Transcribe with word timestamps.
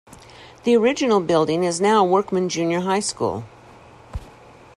The 0.63 0.75
original 0.75 1.19
building 1.19 1.63
is 1.63 1.79
now 1.79 2.03
Workman 2.03 2.49
Junior 2.49 2.79
High 2.79 3.01
School. 3.01 3.43